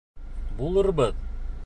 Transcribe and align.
Булырбыҙ. 0.61 1.23